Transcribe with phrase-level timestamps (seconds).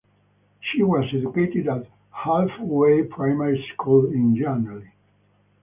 [0.61, 4.91] She was educated at Halfway Primary School in Llanelli.